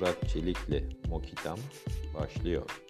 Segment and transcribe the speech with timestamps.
[0.00, 1.58] Murat Çelik'le Mokitam
[2.14, 2.82] başlıyor.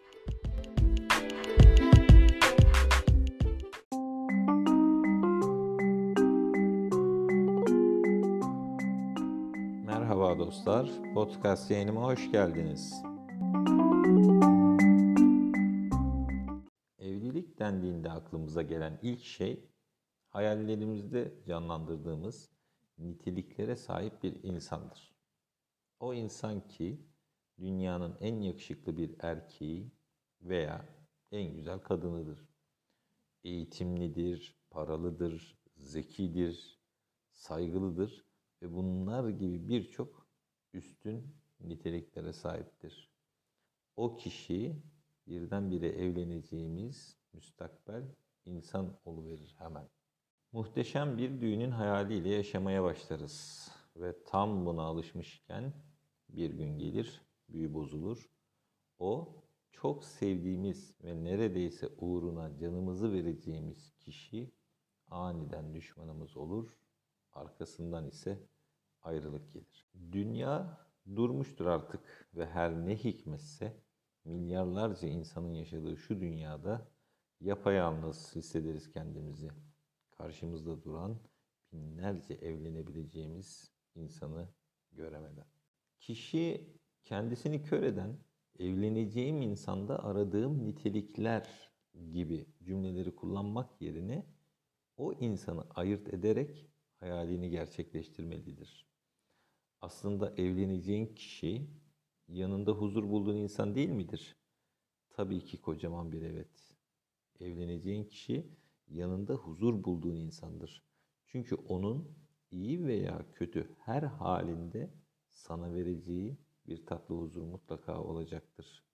[9.86, 13.03] Merhaba dostlar, podcast yayınıma hoş geldiniz.
[16.99, 19.71] Evlilik dendiğinde aklımıza gelen ilk şey
[20.29, 22.50] hayallerimizde canlandırdığımız
[22.99, 25.20] niteliklere sahip bir insandır.
[26.00, 27.00] O insan ki
[27.59, 29.90] dünyanın en yakışıklı bir erkeği
[30.43, 30.85] veya
[31.32, 32.48] en güzel kadınıdır.
[33.45, 36.80] Eğitimlidir, paralıdır, zekidir,
[37.32, 38.24] saygılıdır
[38.62, 40.26] ve bunlar gibi birçok
[40.73, 43.10] üstün niteliklere sahiptir.
[43.96, 44.82] O kişi
[45.26, 48.02] birdenbire evleneceğimiz müstakbel
[48.45, 49.88] insan oluverir hemen.
[50.52, 55.72] Muhteşem bir düğünün hayaliyle yaşamaya başlarız ve tam buna alışmışken
[56.28, 58.30] bir gün gelir, büyü bozulur.
[58.98, 59.37] O
[59.73, 64.53] çok sevdiğimiz ve neredeyse uğruna canımızı vereceğimiz kişi
[65.09, 66.78] aniden düşmanımız olur.
[67.33, 68.48] Arkasından ise
[69.03, 69.87] ayrılık gelir.
[70.12, 70.78] Dünya
[71.17, 73.83] durmuştur artık ve her ne hikmetse
[74.25, 76.89] milyarlarca insanın yaşadığı şu dünyada
[77.41, 79.50] yapayalnız hissederiz kendimizi.
[80.11, 81.20] Karşımızda duran
[81.72, 84.49] binlerce evlenebileceğimiz insanı
[84.93, 85.47] göremeden.
[86.01, 86.75] Kişi
[87.05, 88.19] kendisini kör eden,
[88.59, 91.71] evleneceğim insanda aradığım nitelikler
[92.13, 94.27] gibi cümleleri kullanmak yerine
[94.97, 98.87] o insanı ayırt ederek hayalini gerçekleştirmelidir.
[99.81, 101.71] Aslında evleneceğin kişi
[102.29, 104.37] yanında huzur bulduğun insan değil midir?
[105.11, 106.75] Tabii ki kocaman bir evet.
[107.41, 108.47] Evleneceğin kişi
[108.89, 110.83] yanında huzur bulduğun insandır.
[111.27, 112.19] Çünkü onun
[112.51, 114.91] iyi veya kötü her halinde
[115.31, 118.84] sana vereceği bir tatlı huzur mutlaka olacaktır.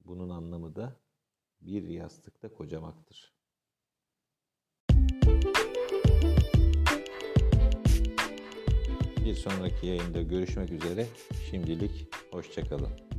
[0.00, 0.96] Bunun anlamı da
[1.60, 3.32] bir yastıkta kocamaktır.
[9.24, 11.06] Bir sonraki yayında görüşmek üzere.
[11.50, 13.11] Şimdilik hoşçakalın.